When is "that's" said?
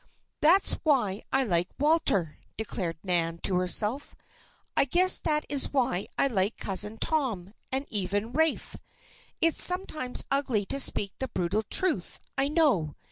0.39-0.71